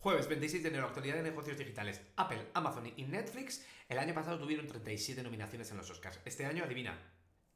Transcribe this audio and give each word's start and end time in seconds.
Jueves 0.00 0.28
26 0.28 0.62
de 0.62 0.68
enero, 0.68 0.86
actualidad 0.86 1.16
de 1.16 1.24
negocios 1.24 1.58
digitales. 1.58 2.00
Apple, 2.14 2.46
Amazon 2.54 2.92
y 2.96 3.02
Netflix 3.02 3.66
el 3.88 3.98
año 3.98 4.14
pasado 4.14 4.38
tuvieron 4.38 4.68
37 4.68 5.24
nominaciones 5.24 5.72
en 5.72 5.76
los 5.76 5.90
Oscars. 5.90 6.20
Este 6.24 6.46
año, 6.46 6.62
adivina, 6.62 6.96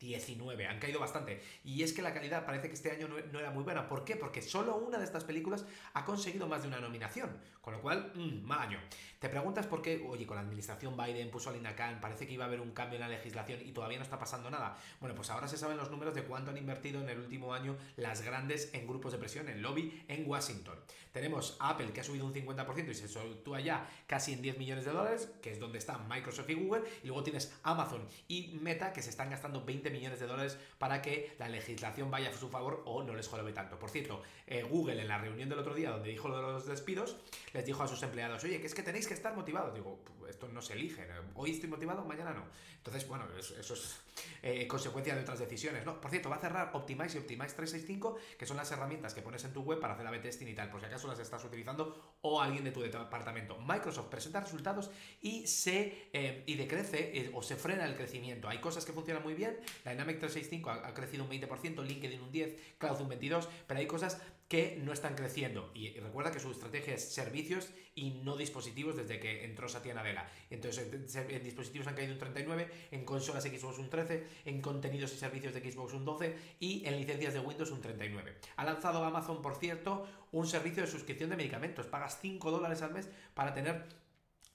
19, 0.02 0.66
han 0.66 0.78
caído 0.78 1.00
bastante. 1.00 1.40
Y 1.64 1.82
es 1.82 1.92
que 1.92 2.02
la 2.02 2.12
calidad 2.12 2.44
parece 2.44 2.68
que 2.68 2.74
este 2.74 2.90
año 2.90 3.08
no, 3.08 3.38
era 3.38 3.50
muy 3.50 3.64
buena. 3.64 3.88
¿Por 3.88 4.04
qué? 4.04 4.16
Porque 4.16 4.42
solo 4.42 4.76
una 4.76 4.98
de 4.98 5.04
estas 5.04 5.24
películas 5.24 5.64
ha 5.94 6.04
conseguido 6.04 6.46
más 6.48 6.62
de 6.62 6.68
una 6.68 6.80
nominación. 6.80 7.30
Con 7.60 7.74
lo 7.74 7.80
cual, 7.80 8.12
mmm, 8.14 8.44
mal 8.44 8.58
año. 8.58 8.80
Te 9.20 9.28
preguntas 9.28 9.68
por 9.68 9.82
qué, 9.82 10.04
oye, 10.08 10.26
con 10.26 10.34
la 10.34 10.42
administración 10.42 10.96
Biden 10.96 11.30
puso 11.30 11.48
a 11.48 11.52
Linda 11.52 11.76
Khan, 11.76 12.00
parece 12.00 12.26
que 12.26 12.32
iba 12.32 12.44
a 12.44 12.48
haber 12.48 12.60
un 12.60 12.72
cambio 12.72 12.96
en 12.96 13.02
la 13.02 13.08
legislación 13.08 13.60
y 13.64 13.70
todavía 13.70 13.98
no 13.98 14.02
está 14.02 14.18
pasando 14.18 14.50
nada. 14.50 14.76
Bueno, 14.98 15.14
pues 15.14 15.30
ahora 15.30 15.46
se 15.46 15.56
saben 15.56 15.76
los 15.76 15.88
números 15.88 16.12
de 16.12 16.24
cuánto 16.24 16.50
han 16.50 16.56
invertido 16.56 17.00
en 17.00 17.08
el 17.08 17.20
último 17.20 17.54
año 17.54 17.76
las 17.96 18.22
grandes 18.22 18.74
en 18.74 18.88
grupos 18.88 19.12
de 19.12 19.18
presión, 19.18 19.48
en 19.48 19.62
lobby, 19.62 20.04
en 20.08 20.28
Washington. 20.28 20.76
Tenemos 21.12 21.56
Apple 21.60 21.92
que 21.92 22.00
ha 22.00 22.04
subido 22.04 22.26
un 22.26 22.34
50% 22.34 22.88
y 22.88 22.94
se 22.94 23.06
soltó 23.06 23.54
allá 23.54 23.86
casi 24.08 24.32
en 24.32 24.42
10 24.42 24.58
millones 24.58 24.84
de 24.86 24.90
dólares, 24.90 25.30
que 25.40 25.52
es 25.52 25.60
donde 25.60 25.78
están 25.78 26.08
Microsoft 26.08 26.50
y 26.50 26.54
Google. 26.54 26.82
Y 27.04 27.06
luego 27.06 27.22
tienes 27.22 27.54
Amazon 27.62 28.04
y 28.26 28.58
Meta 28.60 28.92
que 28.92 29.02
se 29.02 29.10
están 29.10 29.30
gastando 29.30 29.64
20 29.64 29.88
millones 29.92 30.20
de 30.20 30.26
dólares 30.26 30.58
para 30.78 31.02
que 31.02 31.34
la 31.38 31.48
legislación 31.48 32.10
vaya 32.10 32.30
a 32.30 32.32
su 32.32 32.48
favor 32.48 32.82
o 32.86 33.02
no 33.02 33.14
les 33.14 33.28
jorobe 33.28 33.52
tanto. 33.52 33.78
Por 33.78 33.90
cierto, 33.90 34.22
eh, 34.46 34.62
Google 34.62 35.00
en 35.00 35.08
la 35.08 35.18
reunión 35.18 35.48
del 35.48 35.58
otro 35.58 35.74
día 35.74 35.90
donde 35.90 36.10
dijo 36.10 36.28
lo 36.28 36.36
de 36.36 36.42
los 36.42 36.66
despidos, 36.66 37.16
les 37.52 37.64
dijo 37.64 37.82
a 37.82 37.88
sus 37.88 38.02
empleados, 38.02 38.42
oye, 38.44 38.60
que 38.60 38.66
es 38.66 38.74
que 38.74 38.82
tenéis 38.82 39.06
que 39.06 39.14
estar 39.14 39.34
motivados. 39.36 39.74
Digo, 39.74 40.00
esto 40.28 40.48
no 40.48 40.62
se 40.62 40.74
elige, 40.74 41.06
hoy 41.34 41.52
estoy 41.52 41.68
motivado, 41.68 42.04
mañana 42.04 42.32
no. 42.32 42.44
Entonces, 42.84 43.06
bueno, 43.06 43.26
eso, 43.38 43.74
es 43.74 44.00
eh, 44.42 44.66
consecuencia 44.66 45.14
de 45.14 45.20
otras 45.20 45.38
decisiones. 45.38 45.86
No, 45.86 46.00
por 46.00 46.10
cierto, 46.10 46.28
va 46.28 46.36
a 46.36 46.40
cerrar 46.40 46.70
Optimize 46.72 47.16
y 47.16 47.20
Optimize 47.20 47.54
365, 47.54 48.16
que 48.36 48.44
son 48.44 48.56
las 48.56 48.72
herramientas 48.72 49.14
que 49.14 49.22
pones 49.22 49.44
en 49.44 49.52
tu 49.52 49.62
web 49.62 49.78
para 49.78 49.94
hacer 49.94 50.04
a 50.04 50.20
testing 50.20 50.48
y 50.48 50.54
tal, 50.54 50.68
por 50.68 50.80
si 50.80 50.86
acaso 50.86 51.06
las 51.06 51.20
estás 51.20 51.44
utilizando 51.44 52.16
o 52.22 52.40
alguien 52.40 52.64
de 52.64 52.72
tu 52.72 52.80
departamento. 52.80 53.56
Microsoft 53.60 54.08
presenta 54.08 54.40
resultados 54.40 54.90
y 55.20 55.46
se 55.46 56.08
eh, 56.12 56.42
y 56.46 56.56
decrece 56.56 57.30
o 57.34 57.42
se 57.42 57.54
frena 57.54 57.84
el 57.84 57.94
crecimiento. 57.94 58.48
Hay 58.48 58.58
cosas 58.58 58.84
que 58.84 58.92
funcionan 58.92 59.22
muy 59.22 59.34
bien, 59.34 59.56
Dynamic 59.84 60.18
365 60.18 60.70
ha, 60.70 60.94
crecido 60.94 61.24
un 61.24 61.30
20%, 61.30 61.84
LinkedIn 61.84 62.20
un 62.20 62.32
10%, 62.32 62.56
Cloud 62.78 63.00
un 63.00 63.10
22%, 63.10 63.48
pero 63.66 63.80
hay 63.80 63.86
cosas 63.86 64.20
que 64.52 64.78
no 64.84 64.92
están 64.92 65.14
creciendo. 65.14 65.70
Y, 65.74 65.98
recuerda 65.98 66.30
que 66.30 66.38
su 66.38 66.50
estrategia 66.50 66.94
es 66.94 67.14
servicios 67.14 67.70
y 67.94 68.10
no 68.22 68.36
dispositivos 68.36 68.94
desde 68.94 69.18
que 69.18 69.46
entró 69.46 69.66
Satya 69.66 69.94
Nadella. 69.94 70.28
Entonces, 70.50 70.92
en, 70.92 71.42
dispositivos 71.42 71.86
han 71.86 71.94
caído 71.94 72.12
un 72.12 72.20
39%, 72.20 72.68
en 72.90 73.04
consolas 73.06 73.44
Xbox 73.44 73.78
un 73.78 73.88
13%, 73.88 74.24
en 74.44 74.60
contenidos 74.60 75.14
y 75.14 75.16
servicios 75.16 75.54
de 75.54 75.72
Xbox 75.72 75.94
un 75.94 76.04
12% 76.04 76.34
y 76.60 76.84
en 76.84 76.98
licencias 76.98 77.32
de 77.32 77.40
Windows 77.40 77.70
un 77.70 77.80
39%. 77.80 78.34
Ha 78.56 78.64
lanzado 78.66 79.02
Amazon, 79.04 79.40
por 79.40 79.56
cierto, 79.56 80.06
un 80.32 80.46
servicio 80.46 80.82
de 80.82 80.88
suscripción 80.90 81.30
de 81.30 81.36
medicamentos. 81.36 81.86
Pagas 81.86 82.18
5 82.20 82.50
dólares 82.50 82.82
al 82.82 82.92
mes 82.92 83.08
para 83.32 83.54
tener 83.54 83.86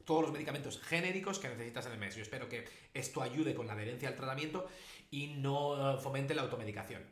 todos 0.07 0.21
los 0.23 0.31
medicamentos 0.31 0.81
genéricos 0.81 1.37
que 1.37 1.49
necesitas 1.49 1.85
en 1.85 1.91
el 1.91 1.99
mes. 1.99 2.15
Yo 2.15 2.21
espero 2.21 2.47
que 2.47 2.65
esto 2.93 3.21
ayude 3.21 3.53
con 3.53 3.67
la 3.67 3.73
adherencia 3.73 4.07
al 4.07 4.15
tratamiento 4.15 4.67
y 5.11 5.27
no 5.27 5.95
eh, 5.95 5.97
fomente 6.01 6.33
la 6.33 6.43
automedicación. 6.43 7.03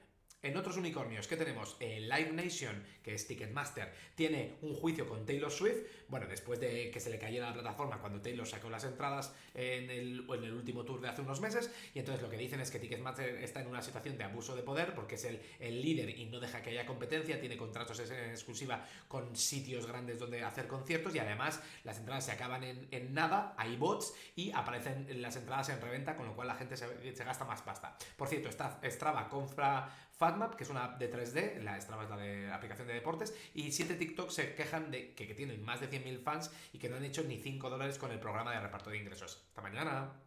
En 0.41 0.55
otros 0.55 0.77
unicornios, 0.77 1.27
¿qué 1.27 1.35
tenemos? 1.35 1.75
Eh, 1.79 1.99
Live 1.99 2.31
Nation, 2.31 2.81
que 3.03 3.13
es 3.13 3.27
Ticketmaster, 3.27 3.91
tiene 4.15 4.53
un 4.61 4.75
juicio 4.75 5.09
con 5.09 5.25
Taylor 5.25 5.51
Swift. 5.51 6.04
Bueno, 6.07 6.27
después 6.27 6.59
de 6.59 6.91
que 6.91 6.99
se 6.99 7.09
le 7.09 7.17
cayera 7.17 7.47
la 7.47 7.53
plataforma 7.53 7.99
cuando 7.99 8.21
Taylor 8.21 8.45
sacó 8.45 8.69
las 8.69 8.83
entradas 8.83 9.33
en 9.53 9.89
el, 9.89 10.25
en 10.29 10.43
el 10.43 10.53
último 10.53 10.83
tour 10.83 11.01
de 11.01 11.09
hace 11.09 11.21
unos 11.21 11.41
meses. 11.41 11.71
Y 11.93 11.99
entonces 11.99 12.21
lo 12.21 12.29
que 12.29 12.37
dicen 12.37 12.59
es 12.59 12.71
que 12.71 12.79
Ticketmaster 12.79 13.43
está 13.43 13.61
en 13.61 13.67
una 13.67 13.81
situación 13.81 14.17
de 14.17 14.23
abuso 14.23 14.55
de 14.55 14.63
poder 14.63 14.93
porque 14.93 15.15
es 15.15 15.25
el, 15.25 15.41
el 15.59 15.81
líder 15.81 16.09
y 16.09 16.25
no 16.25 16.39
deja 16.39 16.61
que 16.61 16.71
haya 16.71 16.85
competencia. 16.85 17.39
Tiene 17.39 17.57
contratos 17.57 17.99
en 17.99 18.29
exclusiva 18.29 18.85
con 19.07 19.35
sitios 19.35 19.87
grandes 19.87 20.19
donde 20.19 20.43
hacer 20.43 20.67
conciertos 20.67 21.15
y 21.15 21.19
además 21.19 21.61
las 21.83 21.97
entradas 21.97 22.25
se 22.25 22.31
acaban 22.31 22.63
en, 22.63 23.13
nada, 23.13 23.53
hay 23.57 23.75
bots 23.75 24.13
y 24.35 24.51
aparecen 24.51 25.21
las 25.21 25.35
entradas 25.35 25.69
en 25.69 25.81
reventa, 25.81 26.15
con 26.15 26.25
lo 26.25 26.35
cual 26.35 26.47
la 26.47 26.55
gente 26.55 26.77
se, 26.77 27.15
se 27.15 27.23
gasta 27.23 27.45
más 27.45 27.61
pasta. 27.61 27.97
Por 28.17 28.27
cierto, 28.27 28.49
Strava 28.51 29.29
compra 29.29 29.89
FatMap, 30.17 30.55
que 30.55 30.63
es 30.63 30.69
una 30.69 30.95
de 30.97 31.11
3D, 31.11 31.61
la 31.61 31.79
Strava 31.79 32.03
es 32.03 32.09
la 32.09 32.17
de 32.17 32.51
aplicación 32.51 32.87
de 32.87 32.93
deportes, 32.93 33.35
y 33.53 33.71
7 33.71 33.95
TikTok 33.95 34.29
se 34.29 34.55
quejan 34.55 34.91
de 34.91 35.13
que, 35.13 35.27
que 35.27 35.33
tienen 35.33 35.63
más 35.63 35.81
de 35.81 35.87
100.000 35.99 36.19
fans 36.19 36.51
y 36.73 36.79
que 36.79 36.89
no 36.89 36.97
han 36.97 37.05
hecho 37.05 37.23
ni 37.23 37.37
5 37.37 37.69
dólares 37.69 37.97
con 37.97 38.11
el 38.11 38.19
programa 38.19 38.53
de 38.53 38.59
reparto 38.59 38.89
de 38.89 38.97
ingresos. 38.97 39.45
Hasta 39.49 39.61
mañana. 39.61 40.21